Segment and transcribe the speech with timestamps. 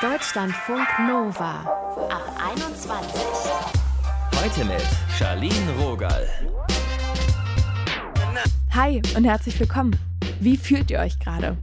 [0.00, 1.60] Deutschlandfunk Nova
[2.08, 3.22] ab 21.
[4.40, 4.82] Heute mit
[5.18, 6.28] Charlene Rogal.
[8.74, 9.98] Hi und herzlich willkommen.
[10.40, 11.56] Wie fühlt ihr euch gerade?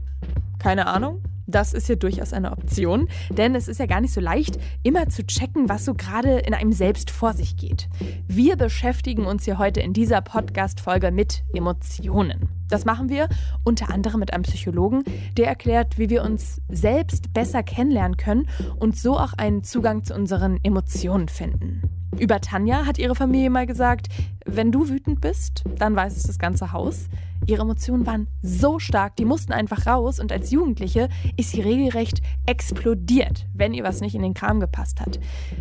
[0.58, 1.22] Keine Ahnung?
[1.46, 5.08] Das ist ja durchaus eine Option, denn es ist ja gar nicht so leicht, immer
[5.08, 7.88] zu checken, was so gerade in einem selbst vor sich geht.
[8.26, 12.48] Wir beschäftigen uns hier heute in dieser Podcast-Folge mit Emotionen.
[12.68, 13.28] Das machen wir
[13.62, 15.04] unter anderem mit einem Psychologen,
[15.36, 18.48] der erklärt, wie wir uns selbst besser kennenlernen können
[18.80, 21.82] und so auch einen Zugang zu unseren Emotionen finden.
[22.18, 24.08] Über Tanja hat ihre Familie mal gesagt,
[24.46, 27.08] wenn du wütend bist, dann weiß es das ganze Haus.
[27.48, 32.20] Ihre Emotionen waren so stark, die mussten einfach raus und als Jugendliche ist sie regelrecht
[32.44, 35.20] explodiert, wenn ihr was nicht in den Kram gepasst hat.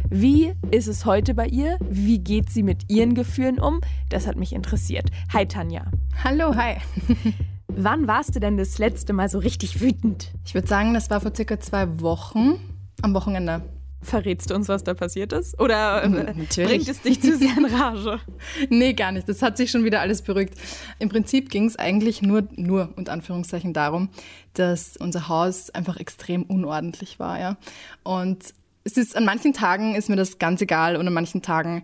[0.09, 1.77] Wie ist es heute bei ihr?
[1.87, 3.81] Wie geht sie mit ihren Gefühlen um?
[4.09, 5.11] Das hat mich interessiert.
[5.31, 5.85] Hi Tanja.
[6.23, 6.77] Hallo, hi.
[7.67, 10.31] Wann warst du denn das letzte Mal so richtig wütend?
[10.43, 12.55] Ich würde sagen, das war vor circa zwei Wochen
[13.03, 13.61] am Wochenende.
[14.05, 15.59] Verrätst du uns, was da passiert ist?
[15.59, 18.19] Oder äh, bringt es dich zu sehr in Rage?
[18.69, 19.27] nee, gar nicht.
[19.27, 20.53] Das hat sich schon wieder alles beruhigt.
[20.99, 24.09] Im Prinzip ging es eigentlich nur, nur und Anführungszeichen darum,
[24.53, 27.39] dass unser Haus einfach extrem unordentlich war.
[27.39, 27.57] Ja?
[28.03, 31.83] Und es ist an manchen Tagen ist mir das ganz egal und an manchen Tagen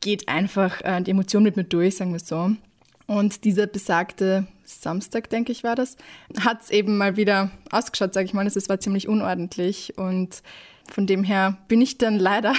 [0.00, 2.52] geht einfach äh, die Emotion mit mir durch, sagen wir so.
[3.06, 5.96] Und dieser besagte Samstag, denke ich, war das,
[6.40, 8.46] hat es eben mal wieder ausgeschaut, sage ich mal.
[8.46, 10.42] Es war ziemlich unordentlich und
[10.92, 12.54] von dem her bin ich dann leider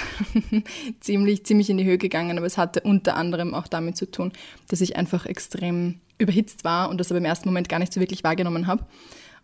[1.00, 4.32] ziemlich, ziemlich in die Höhe gegangen, aber es hatte unter anderem auch damit zu tun,
[4.68, 8.00] dass ich einfach extrem überhitzt war und das aber im ersten Moment gar nicht so
[8.00, 8.86] wirklich wahrgenommen habe.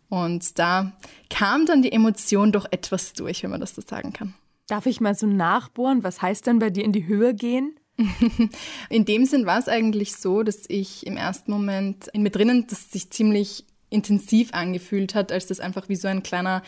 [0.10, 0.94] Und da
[1.30, 4.34] kam dann die Emotion doch etwas durch, wenn man das so sagen kann.
[4.68, 6.04] Darf ich mal so nachbohren?
[6.04, 7.76] Was heißt denn bei dir in die Höhe gehen?
[8.90, 12.66] in dem Sinn war es eigentlich so, dass ich im ersten Moment in mir drinnen,
[12.68, 16.64] das sich ziemlich intensiv angefühlt hat, als das einfach wie so ein kleiner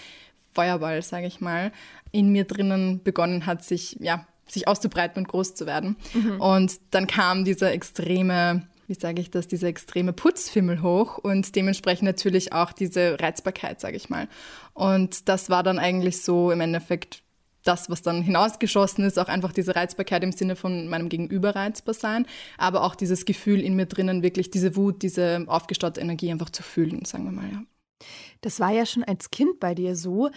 [0.55, 1.71] Feuerball, sage ich mal,
[2.11, 5.97] in mir drinnen begonnen hat, sich, ja, sich auszubreiten und groß zu werden.
[6.13, 6.41] Mhm.
[6.41, 12.05] Und dann kam dieser extreme, wie sage ich das, dieser extreme Putzfimmel hoch und dementsprechend
[12.05, 14.27] natürlich auch diese Reizbarkeit, sage ich mal.
[14.73, 17.21] Und das war dann eigentlich so im Endeffekt
[17.63, 21.95] das, was dann hinausgeschossen ist, auch einfach diese Reizbarkeit im Sinne von meinem Gegenüber reizbar
[21.95, 22.27] sein,
[22.57, 26.61] aber auch dieses Gefühl in mir drinnen, wirklich diese Wut, diese aufgestaute Energie einfach zu
[26.61, 27.63] fühlen, sagen wir mal, ja.
[28.41, 30.29] Das war ja schon als Kind bei dir so.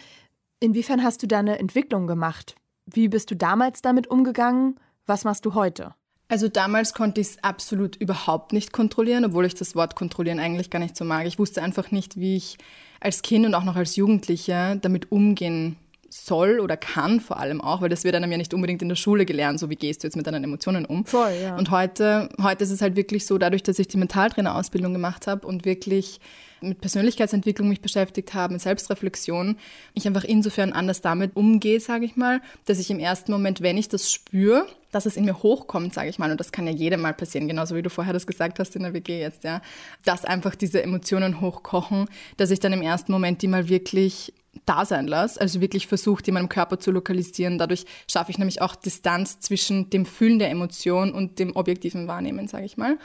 [0.60, 2.56] Inwiefern hast du da eine Entwicklung gemacht?
[2.86, 4.80] Wie bist du damals damit umgegangen?
[5.06, 5.94] Was machst du heute?
[6.28, 10.68] Also damals konnte ich es absolut überhaupt nicht kontrollieren, obwohl ich das Wort kontrollieren eigentlich
[10.68, 11.26] gar nicht so mag.
[11.26, 12.58] Ich wusste einfach nicht, wie ich
[13.00, 15.76] als Kind und auch noch als Jugendliche damit umgehen
[16.10, 18.96] soll oder kann vor allem auch, weil das wird einem ja nicht unbedingt in der
[18.96, 21.04] Schule gelernt, so wie gehst du jetzt mit deinen Emotionen um.
[21.04, 21.56] Voll, ja.
[21.56, 25.46] Und heute, heute ist es halt wirklich so, dadurch, dass ich die Mentaltrainerausbildung gemacht habe
[25.46, 26.20] und wirklich
[26.60, 29.56] mit Persönlichkeitsentwicklung mich beschäftigt habe, mit Selbstreflexion,
[29.94, 33.76] ich einfach insofern anders damit umgehe, sage ich mal, dass ich im ersten Moment, wenn
[33.76, 36.72] ich das spüre, dass es in mir hochkommt, sage ich mal, und das kann ja
[36.72, 39.60] jedem mal passieren, genauso wie du vorher das gesagt hast in der WG jetzt, ja,
[40.04, 44.32] dass einfach diese Emotionen hochkochen, dass ich dann im ersten Moment die mal wirklich
[44.64, 47.58] da sein lasse, also wirklich versuche, die in meinem Körper zu lokalisieren.
[47.58, 52.48] Dadurch schaffe ich nämlich auch Distanz zwischen dem Fühlen der Emotion und dem objektiven Wahrnehmen,
[52.48, 52.98] sage ich mal.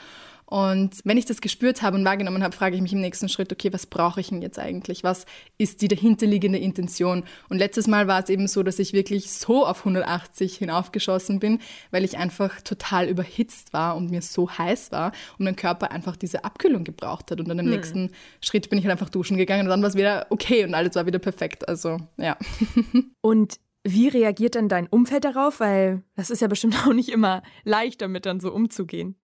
[0.46, 3.50] Und wenn ich das gespürt habe und wahrgenommen habe, frage ich mich im nächsten Schritt,
[3.52, 5.02] okay, was brauche ich denn jetzt eigentlich?
[5.02, 5.26] Was
[5.58, 7.24] ist die dahinterliegende Intention?
[7.48, 11.60] Und letztes Mal war es eben so, dass ich wirklich so auf 180 hinaufgeschossen bin,
[11.90, 16.16] weil ich einfach total überhitzt war und mir so heiß war und mein Körper einfach
[16.16, 17.40] diese Abkühlung gebraucht hat.
[17.40, 17.72] Und dann im hm.
[17.72, 20.74] nächsten Schritt bin ich halt einfach duschen gegangen und dann war es wieder okay und
[20.74, 21.68] alles war wieder perfekt.
[21.68, 22.36] Also, ja.
[23.20, 25.60] Und wie reagiert denn dein Umfeld darauf?
[25.60, 29.16] Weil das ist ja bestimmt auch nicht immer leicht, damit dann so umzugehen.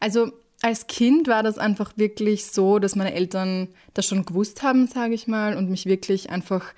[0.00, 0.32] Also
[0.62, 5.14] als Kind war das einfach wirklich so, dass meine Eltern das schon gewusst haben, sage
[5.14, 6.72] ich mal, und mich wirklich einfach,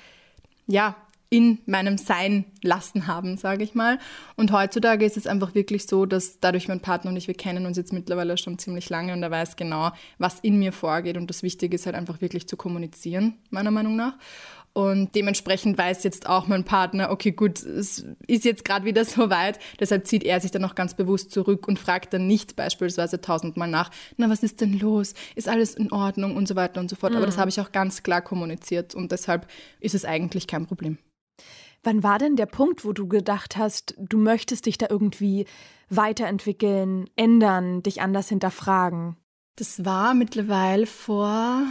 [0.67, 0.97] ja,
[1.35, 3.99] in meinem Sein lassen haben, sage ich mal.
[4.37, 7.67] Und heutzutage ist es einfach wirklich so, dass dadurch mein Partner und ich, wir kennen
[7.67, 11.17] uns jetzt mittlerweile schon ziemlich lange und er weiß genau, was in mir vorgeht.
[11.17, 14.17] Und das Wichtige ist halt einfach wirklich zu kommunizieren, meiner Meinung nach.
[14.75, 19.31] Und dementsprechend weiß jetzt auch mein Partner, okay, gut, es ist jetzt gerade wieder so
[19.31, 19.61] weit.
[19.79, 23.69] Deshalb zieht er sich dann auch ganz bewusst zurück und fragt dann nicht beispielsweise tausendmal
[23.69, 25.15] nach, na, was ist denn los?
[25.37, 27.13] Ist alles in Ordnung und so weiter und so fort.
[27.13, 27.19] Mhm.
[27.19, 27.41] Aber das mhm.
[27.41, 29.47] habe ich auch ganz klar kommuniziert und deshalb
[29.79, 30.99] ist es eigentlich kein Problem.
[31.85, 35.45] Wann war denn der Punkt, wo du gedacht hast, du möchtest dich da irgendwie
[35.89, 39.17] weiterentwickeln, ändern, dich anders hinterfragen?
[39.57, 41.63] Das war mittlerweile vor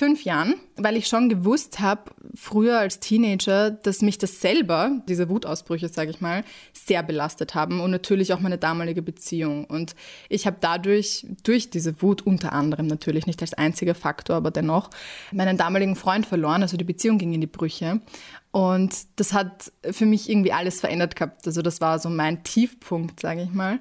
[0.00, 5.28] fünf Jahren, weil ich schon gewusst habe, früher als Teenager, dass mich das selber, diese
[5.28, 6.42] Wutausbrüche, sage ich mal,
[6.72, 9.66] sehr belastet haben und natürlich auch meine damalige Beziehung.
[9.66, 9.94] Und
[10.30, 14.88] ich habe dadurch, durch diese Wut unter anderem natürlich, nicht als einziger Faktor, aber dennoch,
[15.32, 18.00] meinen damaligen Freund verloren, also die Beziehung ging in die Brüche.
[18.52, 21.46] Und das hat für mich irgendwie alles verändert gehabt.
[21.46, 23.80] Also das war so mein Tiefpunkt, sage ich mal.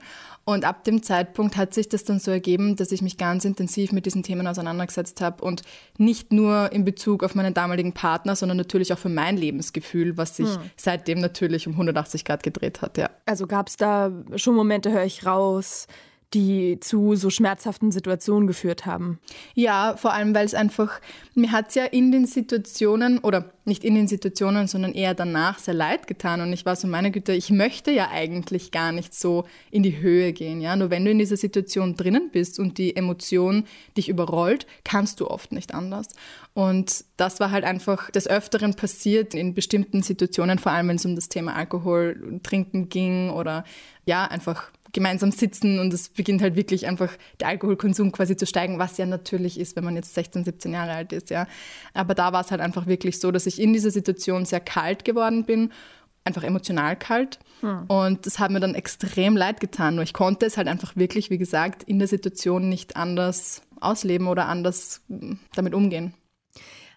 [0.50, 3.92] Und ab dem Zeitpunkt hat sich das dann so ergeben, dass ich mich ganz intensiv
[3.92, 5.62] mit diesen Themen auseinandergesetzt habe und
[6.00, 10.38] nicht nur in Bezug auf meinen damaligen Partner, sondern natürlich auch für mein Lebensgefühl, was
[10.38, 10.62] sich hm.
[10.76, 12.98] seitdem natürlich um 180 Grad gedreht hat.
[12.98, 13.12] Ja.
[13.28, 15.86] Also gab es da schon Momente, höre ich raus,
[16.34, 19.20] die zu so schmerzhaften Situationen geführt haben.
[19.56, 21.02] Ja, vor allem, weil es einfach,
[21.34, 25.58] mir hat es ja in den Situationen, oder nicht in den Situationen, sondern eher danach
[25.58, 26.42] sehr leid getan.
[26.42, 30.00] Und ich war so, meine Güte, ich möchte ja eigentlich gar nicht so in die
[30.02, 30.62] Höhe gehen.
[30.62, 30.76] Ja?
[30.76, 33.64] Nur wenn du in dieser Situation drinnen bist und die Emotion
[33.98, 36.10] dich überrollt, kannst du oft nicht anders.
[36.54, 41.06] Und das war halt einfach des Öfteren passiert in bestimmten Situationen, vor allem wenn es
[41.06, 43.64] um das Thema Alkohol, Trinken ging oder
[44.06, 48.80] ja, einfach gemeinsam sitzen und es beginnt halt wirklich einfach der Alkoholkonsum quasi zu steigen,
[48.80, 51.48] was ja natürlich ist, wenn man jetzt 16, 17 Jahre alt ist, ja.
[51.94, 55.06] Aber da war es halt einfach wirklich so, dass ich in dieser Situation sehr kalt
[55.06, 55.72] geworden bin,
[56.24, 57.40] einfach emotional kalt.
[57.62, 57.86] Hm.
[57.88, 59.96] Und das hat mir dann extrem leid getan.
[59.96, 64.28] Nur ich konnte es halt einfach wirklich, wie gesagt, in der Situation nicht anders ausleben
[64.28, 66.14] oder anders hm, damit umgehen.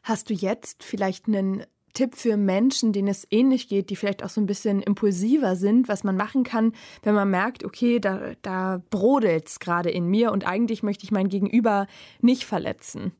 [0.02, 4.30] Hast du jetzt vielleicht einen Tipp für Menschen, denen es ähnlich geht, die vielleicht auch
[4.30, 6.72] so ein bisschen impulsiver sind, was man machen kann,
[7.02, 11.12] wenn man merkt, okay, da, da brodelt es gerade in mir und eigentlich möchte ich
[11.12, 11.86] mein Gegenüber
[12.20, 13.12] nicht verletzen?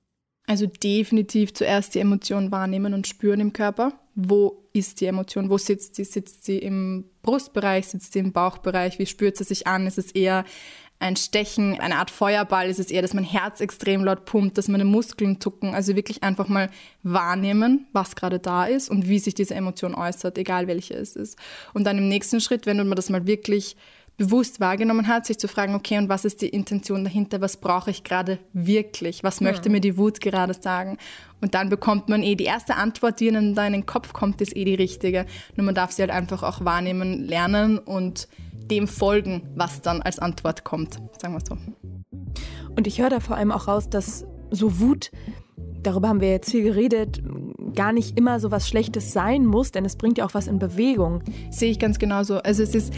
[0.47, 3.93] Also definitiv zuerst die Emotion wahrnehmen und spüren im Körper.
[4.15, 5.51] Wo ist die Emotion?
[5.51, 6.05] Wo sitzt sie?
[6.05, 7.87] Sitzt sie im Brustbereich?
[7.87, 8.99] Sitzt sie im Bauchbereich?
[8.99, 9.87] Wie spürt sie sich an?
[9.87, 10.45] Ist es eher
[11.03, 14.69] ein Stechen, eine Art Feuerball ist es eher, dass mein Herz extrem laut pumpt, dass
[14.69, 15.75] meine Muskeln zucken.
[15.75, 16.71] Also wirklich einfach mal
[17.03, 21.37] wahrnehmen, was gerade da ist und wie sich diese Emotion äußert, egal welche es ist.
[21.75, 23.77] Und dann im nächsten Schritt, wenn man das mal wirklich
[24.17, 27.41] bewusst wahrgenommen hat, sich zu fragen, okay, und was ist die Intention dahinter?
[27.41, 29.25] Was brauche ich gerade wirklich?
[29.25, 30.99] Was möchte mir die Wut gerade sagen?
[31.41, 34.65] Und dann bekommt man eh die erste Antwort, die in deinen Kopf kommt, ist eh
[34.65, 35.27] die richtige.
[35.57, 38.29] Nur man darf sie halt einfach auch wahrnehmen, lernen und
[38.71, 41.57] dem folgen, was dann als Antwort kommt, sagen wir so.
[42.77, 45.11] Und ich höre da vor allem auch raus, dass so Wut,
[45.83, 47.23] darüber haben wir jetzt viel geredet,
[47.75, 50.59] gar nicht immer so was Schlechtes sein muss, denn es bringt ja auch was in
[50.59, 51.23] Bewegung.
[51.51, 52.39] Sehe ich ganz genauso.
[52.39, 52.93] Also es ist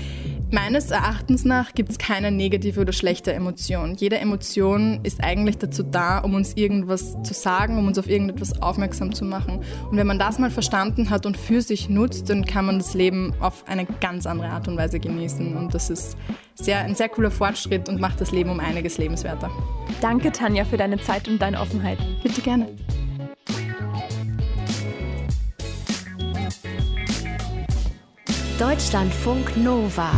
[0.51, 3.95] Meines Erachtens nach gibt es keine negative oder schlechte Emotion.
[3.97, 8.63] Jede Emotion ist eigentlich dazu da, um uns irgendwas zu sagen, um uns auf irgendetwas
[8.63, 9.61] aufmerksam zu machen.
[9.91, 12.95] Und wenn man das mal verstanden hat und für sich nutzt, dann kann man das
[12.95, 15.57] Leben auf eine ganz andere Art und Weise genießen.
[15.57, 16.17] Und das ist
[16.55, 19.51] sehr, ein sehr cooler Fortschritt und macht das Leben um einiges lebenswerter.
[20.01, 21.99] Danke, Tanja, für deine Zeit und deine Offenheit.
[22.23, 22.69] Bitte gerne.
[28.59, 30.13] Deutschlandfunk Nova.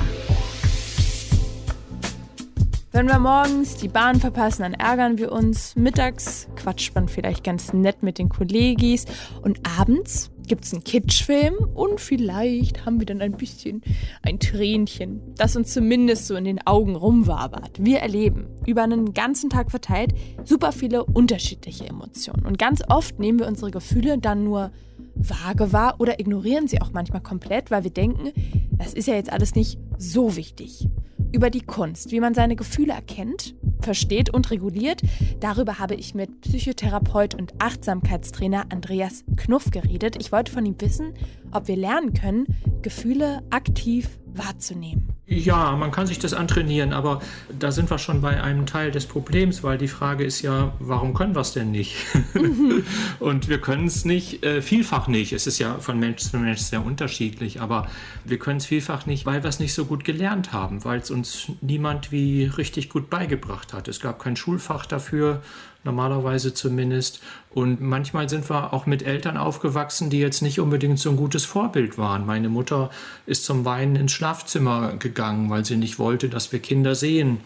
[2.97, 5.77] Wenn wir morgens die Bahn verpassen, dann ärgern wir uns.
[5.77, 9.05] Mittags quatscht man vielleicht ganz nett mit den Kollegis.
[9.43, 13.83] Und abends gibt es einen Kitschfilm und vielleicht haben wir dann ein bisschen
[14.23, 17.73] ein Tränchen, das uns zumindest so in den Augen rumwabert.
[17.79, 20.15] Wir erleben über einen ganzen Tag verteilt
[20.45, 22.47] super viele unterschiedliche Emotionen.
[22.47, 24.71] Und ganz oft nehmen wir unsere Gefühle dann nur
[25.15, 28.33] vage wahr oder ignorieren sie auch manchmal komplett, weil wir denken,
[28.79, 30.89] das ist ja jetzt alles nicht so wichtig
[31.33, 35.03] über die Kunst, wie man seine Gefühle erkennt, versteht und reguliert.
[35.41, 40.17] Darüber habe ich mit Psychotherapeut und Achtsamkeitstrainer Andreas Knuff geredet.
[40.21, 41.15] Ich wollte von ihm wissen,
[41.53, 42.47] ob wir lernen können,
[42.83, 45.16] Gefühle aktiv wahrzunehmen.
[45.29, 49.07] Ja, man kann sich das antrainieren, aber da sind wir schon bei einem Teil des
[49.07, 51.97] Problems, weil die Frage ist ja, warum können wir es denn nicht?
[52.35, 52.85] Mhm.
[53.19, 55.33] Und wir können es nicht, äh, vielfach nicht.
[55.33, 57.89] Es ist ja von Mensch zu Mensch sehr unterschiedlich, aber
[58.25, 61.11] wir können es vielfach nicht, weil wir es nicht so gut gelernt haben, weil es
[61.11, 63.89] uns niemand wie richtig gut beigebracht hat.
[63.89, 65.43] Es gab kein Schulfach dafür
[65.87, 67.21] normalerweise zumindest.
[67.51, 71.47] Und manchmal sind wir auch mit Eltern aufgewachsen, die jetzt nicht unbedingt so ein gutes
[71.47, 72.27] Vorbild waren.
[72.27, 72.91] Meine Mutter
[73.25, 77.39] ist zum Weinen ins Schlafzimmer gegangen, weil sie nicht wollte, dass wir Kinder sehen,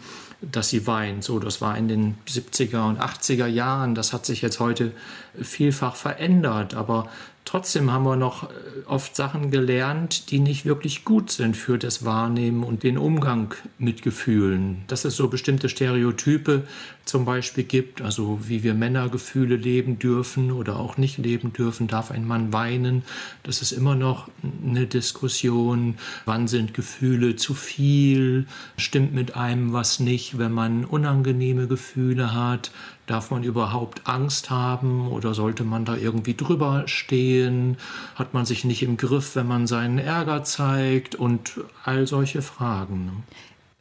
[0.43, 1.23] dass sie weint.
[1.23, 3.95] So, das war in den 70er und 80er Jahren.
[3.95, 4.93] Das hat sich jetzt heute
[5.41, 6.75] vielfach verändert.
[6.75, 7.09] Aber
[7.45, 8.47] Trotzdem haben wir noch äh,
[8.87, 14.03] oft Sachen gelernt, die nicht wirklich gut sind für das Wahrnehmen und den Umgang mit
[14.03, 14.85] Gefühlen.
[14.87, 16.63] Das ist so bestimmte Stereotype,
[17.05, 21.89] zum Beispiel gibt, also wie wir Männergefühle leben dürfen oder auch nicht leben dürfen.
[21.89, 23.03] Darf ein Mann weinen?
[23.43, 24.29] Das ist immer noch
[24.65, 25.97] eine Diskussion.
[26.25, 28.47] Wann sind Gefühle zu viel?
[28.77, 32.71] Stimmt mit einem was nicht, wenn man unangenehme Gefühle hat?
[33.07, 37.77] Darf man überhaupt Angst haben oder sollte man da irgendwie drüber stehen?
[38.15, 43.25] Hat man sich nicht im Griff, wenn man seinen Ärger zeigt und all solche Fragen?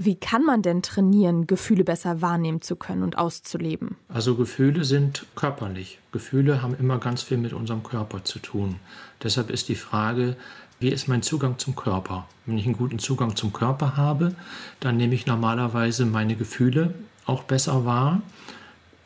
[0.02, 3.98] Wie kann man denn trainieren, Gefühle besser wahrnehmen zu können und auszuleben?
[4.08, 6.00] Also Gefühle sind körperlich.
[6.14, 8.78] Gefühle haben immer ganz viel mit unserem Körper zu tun.
[9.22, 10.38] Deshalb ist die Frage,
[10.80, 12.30] wie ist mein Zugang zum Körper?
[12.46, 14.34] Wenn ich einen guten Zugang zum Körper habe,
[14.80, 16.94] dann nehme ich normalerweise meine Gefühle
[17.26, 18.22] auch besser wahr.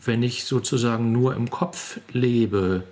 [0.06, 2.84] Wenn ich sozusagen nur im Kopf lebe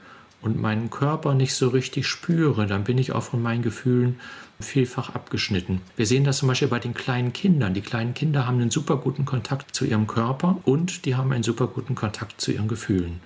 [0.41, 4.19] und meinen Körper nicht so richtig spüre, dann bin ich auch von meinen Gefühlen
[4.61, 5.81] vielfach abgeschnitten.
[5.95, 7.73] Wir sehen das zum Beispiel bei den kleinen Kindern.
[7.73, 11.43] Die kleinen Kinder haben einen super guten Kontakt zu ihrem Körper und die haben einen
[11.43, 13.19] super guten Kontakt zu ihren Gefühlen.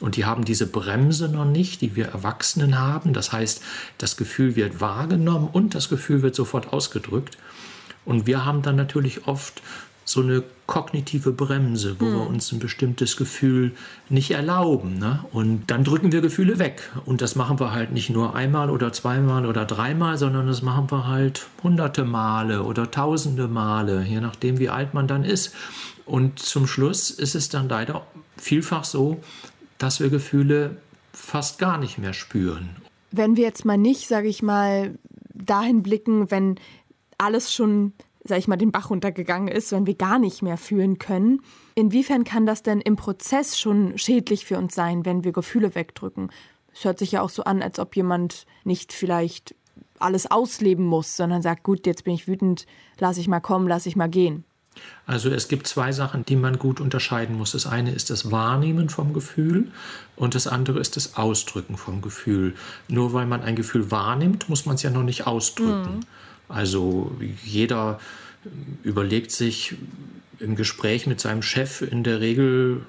[0.00, 3.12] Und die haben diese Bremse noch nicht, die wir Erwachsenen haben.
[3.12, 3.62] Das heißt,
[3.98, 7.38] das Gefühl wird wahrgenommen und das Gefühl wird sofort ausgedrückt.
[8.04, 9.62] Und wir haben dann natürlich oft
[10.04, 12.12] so eine kognitive Bremse, wo hm.
[12.12, 13.72] wir uns ein bestimmtes Gefühl
[14.08, 14.98] nicht erlauben.
[14.98, 15.24] Ne?
[15.32, 16.90] Und dann drücken wir Gefühle weg.
[17.04, 20.90] Und das machen wir halt nicht nur einmal oder zweimal oder dreimal, sondern das machen
[20.90, 25.54] wir halt hunderte Male oder tausende Male, je nachdem, wie alt man dann ist.
[26.06, 28.06] Und zum Schluss ist es dann leider
[28.36, 29.22] vielfach so,
[29.78, 30.76] dass wir Gefühle
[31.12, 32.76] fast gar nicht mehr spüren.
[33.10, 34.94] Wenn wir jetzt mal nicht, sage ich mal,
[35.34, 36.56] dahin blicken, wenn
[37.18, 37.92] alles schon
[38.24, 41.42] sag ich mal, den Bach runtergegangen ist, wenn wir gar nicht mehr fühlen können.
[41.74, 46.30] Inwiefern kann das denn im Prozess schon schädlich für uns sein, wenn wir Gefühle wegdrücken?
[46.72, 49.54] Es hört sich ja auch so an, als ob jemand nicht vielleicht
[49.98, 52.66] alles ausleben muss, sondern sagt, gut, jetzt bin ich wütend,
[52.98, 54.44] lass ich mal kommen, lass ich mal gehen.
[55.06, 57.52] Also es gibt zwei Sachen, die man gut unterscheiden muss.
[57.52, 59.70] Das eine ist das Wahrnehmen vom Gefühl
[60.16, 62.54] und das andere ist das Ausdrücken vom Gefühl.
[62.88, 65.96] Nur weil man ein Gefühl wahrnimmt, muss man es ja noch nicht ausdrücken.
[65.96, 66.00] Mhm.
[66.48, 67.98] Also jeder
[68.82, 69.74] überlegt sich
[70.38, 72.82] im Gespräch mit seinem Chef in der Regel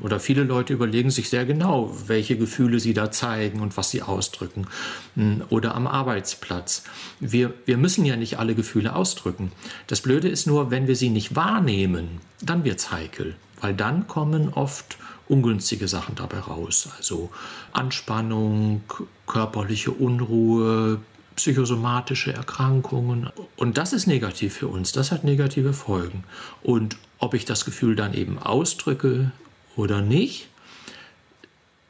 [0.00, 4.02] oder viele Leute überlegen sich sehr genau, welche Gefühle sie da zeigen und was sie
[4.02, 4.66] ausdrücken.
[5.14, 6.84] Hm, oder am Arbeitsplatz.
[7.20, 9.52] Wir, wir müssen ja nicht alle Gefühle ausdrücken.
[9.86, 14.06] Das Blöde ist nur, wenn wir sie nicht wahrnehmen, dann wird es heikel, weil dann
[14.06, 14.98] kommen oft
[15.28, 16.88] ungünstige Sachen dabei raus.
[16.96, 17.30] Also
[17.72, 18.82] Anspannung,
[19.26, 21.00] körperliche Unruhe,
[21.38, 23.30] psychosomatische Erkrankungen.
[23.56, 26.24] Und das ist negativ für uns, das hat negative Folgen.
[26.62, 29.30] Und ob ich das Gefühl dann eben ausdrücke
[29.76, 30.48] oder nicht,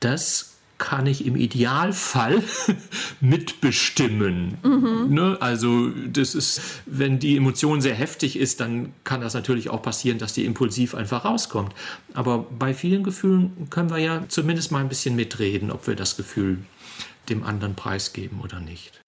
[0.00, 2.42] das kann ich im Idealfall
[3.20, 4.58] mitbestimmen.
[4.62, 5.14] Mhm.
[5.14, 5.38] Ne?
[5.40, 10.18] Also das ist, wenn die Emotion sehr heftig ist, dann kann das natürlich auch passieren,
[10.18, 11.74] dass die impulsiv einfach rauskommt.
[12.12, 16.18] Aber bei vielen Gefühlen können wir ja zumindest mal ein bisschen mitreden, ob wir das
[16.18, 16.58] Gefühl
[17.30, 19.00] dem anderen preisgeben oder nicht.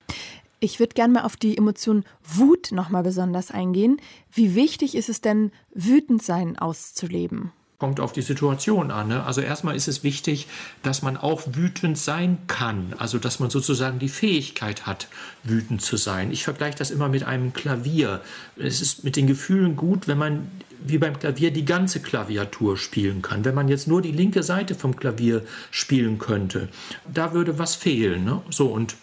[0.63, 3.99] Ich würde gerne mal auf die Emotion Wut nochmal besonders eingehen.
[4.31, 7.51] Wie wichtig ist es denn, wütend sein auszuleben?
[7.79, 9.09] Kommt auf die Situation an.
[9.09, 9.25] Ne?
[9.25, 10.49] Also erstmal ist es wichtig,
[10.83, 12.93] dass man auch wütend sein kann.
[12.99, 15.09] Also dass man sozusagen die Fähigkeit hat,
[15.45, 16.31] wütend zu sein.
[16.31, 18.21] Ich vergleiche das immer mit einem Klavier.
[18.59, 20.51] Es ist mit den Gefühlen gut, wenn man
[20.85, 23.47] wie beim Klavier die ganze Klaviatur spielen kann.
[23.47, 26.69] Wenn man jetzt nur die linke Seite vom Klavier spielen könnte,
[27.11, 28.25] da würde was fehlen.
[28.25, 28.43] Ne?
[28.51, 28.95] So und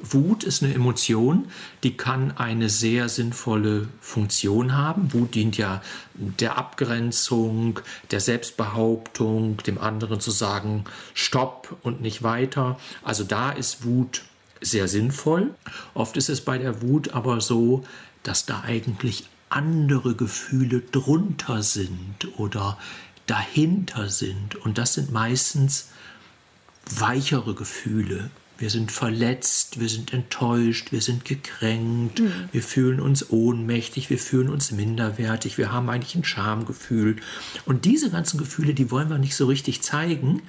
[0.00, 1.46] Wut ist eine Emotion,
[1.82, 5.12] die kann eine sehr sinnvolle Funktion haben.
[5.12, 5.82] Wut dient ja
[6.14, 12.78] der Abgrenzung, der Selbstbehauptung, dem anderen zu sagen, stopp und nicht weiter.
[13.02, 14.22] Also da ist Wut
[14.60, 15.54] sehr sinnvoll.
[15.92, 17.84] Oft ist es bei der Wut aber so,
[18.22, 22.78] dass da eigentlich andere Gefühle drunter sind oder
[23.26, 24.56] dahinter sind.
[24.56, 25.90] Und das sind meistens
[26.90, 32.48] weichere Gefühle, wir sind verletzt, wir sind enttäuscht, wir sind gekränkt, mhm.
[32.52, 37.16] wir fühlen uns ohnmächtig, wir fühlen uns minderwertig, wir haben eigentlich ein Schamgefühl.
[37.64, 40.42] Und diese ganzen Gefühle, die wollen wir nicht so richtig zeigen.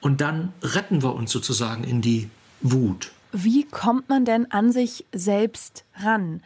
[0.00, 2.28] Und dann retten wir uns sozusagen in die
[2.60, 3.12] Wut.
[3.32, 6.42] Wie kommt man denn an sich selbst ran?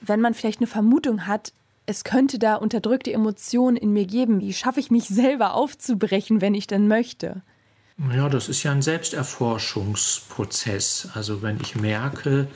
[0.00, 1.52] Wenn man vielleicht eine Vermutung hat,
[1.86, 6.54] es könnte da unterdrückte Emotionen in mir geben, wie schaffe ich mich selber aufzubrechen, wenn
[6.54, 7.42] ich denn möchte?
[8.12, 11.10] Ja, das ist ja ein Selbsterforschungsprozess.
[11.14, 12.48] Also wenn ich merke,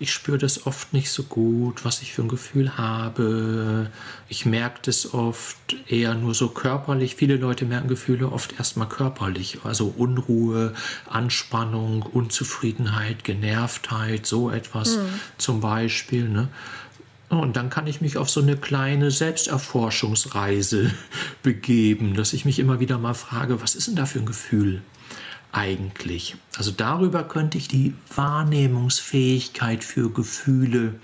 [0.00, 3.90] ich spüre das oft nicht so gut, was ich für ein Gefühl habe.
[4.28, 5.56] Ich merke das oft
[5.88, 7.16] eher nur so körperlich.
[7.16, 9.58] Viele Leute merken Gefühle oft erstmal körperlich.
[9.64, 10.72] Also Unruhe,
[11.10, 15.08] Anspannung, Unzufriedenheit, Genervtheit, so etwas mhm.
[15.36, 16.28] zum Beispiel.
[16.28, 16.48] Ne?
[17.28, 20.90] Und dann kann ich mich auf so eine kleine Selbsterforschungsreise
[21.42, 24.82] begeben, dass ich mich immer wieder mal frage, was ist denn da für ein Gefühl
[25.52, 26.36] eigentlich?
[26.56, 30.94] Also darüber könnte ich die Wahrnehmungsfähigkeit für Gefühle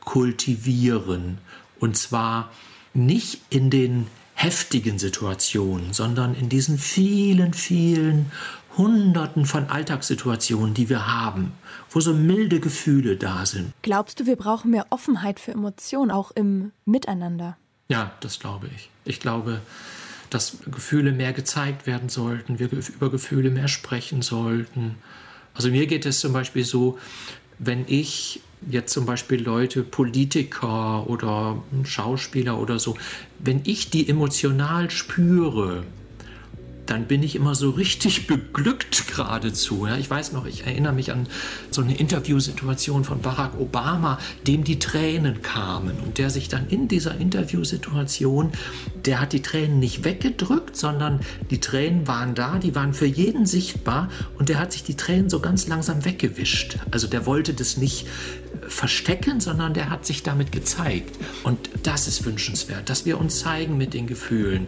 [0.00, 1.38] kultivieren.
[1.80, 2.50] Und zwar
[2.94, 8.30] nicht in den heftigen Situationen, sondern in diesen vielen, vielen
[8.76, 11.52] Hunderten von Alltagssituationen, die wir haben,
[11.90, 13.72] wo so milde Gefühle da sind.
[13.82, 17.56] Glaubst du, wir brauchen mehr Offenheit für Emotionen, auch im Miteinander?
[17.88, 18.90] Ja, das glaube ich.
[19.04, 19.60] Ich glaube,
[20.30, 24.96] dass Gefühle mehr gezeigt werden sollten, wir über Gefühle mehr sprechen sollten.
[25.54, 26.98] Also mir geht es zum Beispiel so,
[27.58, 32.96] wenn ich jetzt zum Beispiel Leute, Politiker oder Schauspieler oder so,
[33.38, 35.82] wenn ich die emotional spüre,
[36.86, 39.86] dann bin ich immer so richtig beglückt geradezu.
[39.86, 41.26] Ja, ich weiß noch, ich erinnere mich an
[41.70, 46.88] so eine Interviewsituation von Barack Obama, dem die Tränen kamen und der sich dann in
[46.88, 48.52] dieser Interviewsituation,
[49.04, 51.20] der hat die Tränen nicht weggedrückt, sondern
[51.50, 54.08] die Tränen waren da, die waren für jeden sichtbar
[54.38, 56.78] und der hat sich die Tränen so ganz langsam weggewischt.
[56.90, 58.06] Also der wollte das nicht
[58.68, 61.16] verstecken, sondern der hat sich damit gezeigt.
[61.42, 64.66] Und das ist wünschenswert, dass wir uns zeigen mit den Gefühlen.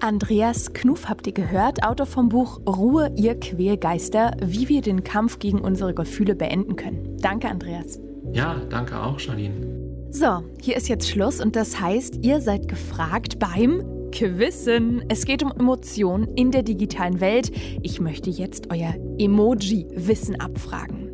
[0.00, 5.40] Andreas Knuff habt ihr gehört, Autor vom Buch Ruhe, ihr Quälgeister, wie wir den Kampf
[5.40, 7.16] gegen unsere Gefühle beenden können.
[7.20, 7.98] Danke, Andreas.
[8.32, 10.08] Ja, danke auch, Janine.
[10.10, 15.04] So, hier ist jetzt Schluss und das heißt, ihr seid gefragt beim Quizzen.
[15.08, 17.50] Es geht um Emotionen in der digitalen Welt.
[17.82, 21.10] Ich möchte jetzt euer Emoji-Wissen abfragen.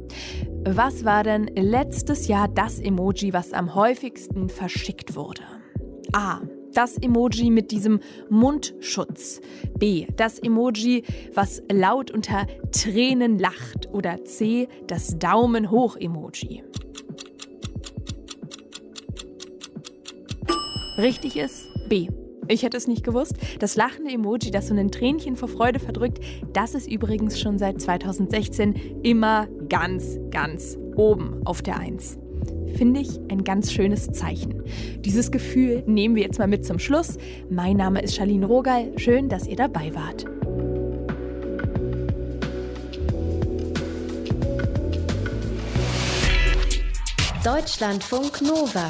[0.66, 5.42] Was war denn letztes Jahr das Emoji, was am häufigsten verschickt wurde?
[6.12, 6.40] A
[6.74, 9.40] das Emoji mit diesem Mundschutz.
[9.78, 10.06] B.
[10.16, 11.04] Das Emoji,
[11.34, 13.88] was laut unter Tränen lacht.
[13.92, 14.68] Oder C.
[14.86, 16.62] Das Daumen hoch Emoji.
[20.98, 22.08] Richtig ist B.
[22.46, 23.36] Ich hätte es nicht gewusst.
[23.58, 26.20] Das lachende Emoji, das so ein Tränchen vor Freude verdrückt,
[26.52, 32.18] das ist übrigens schon seit 2016 immer ganz, ganz oben auf der Eins
[32.76, 34.62] finde ich ein ganz schönes Zeichen.
[34.98, 37.16] Dieses Gefühl nehmen wir jetzt mal mit zum Schluss.
[37.50, 38.92] Mein Name ist Charlene Rogal.
[38.98, 40.24] Schön, dass ihr dabei wart.
[47.44, 48.86] Deutschlandfunk Nova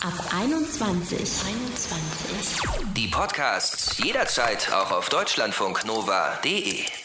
[0.00, 1.18] ab 21.
[1.20, 2.68] 21.
[2.96, 7.01] Die Podcasts jederzeit auch auf deutschlandfunknova.de.